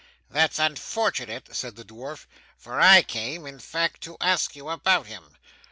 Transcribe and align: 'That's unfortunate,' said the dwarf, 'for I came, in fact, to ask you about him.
'That's 0.31 0.57
unfortunate,' 0.57 1.55
said 1.55 1.75
the 1.75 1.85
dwarf, 1.85 2.25
'for 2.57 2.79
I 2.81 3.03
came, 3.03 3.45
in 3.45 3.59
fact, 3.59 4.01
to 4.01 4.17
ask 4.19 4.55
you 4.55 4.67
about 4.69 5.05
him. 5.05 5.37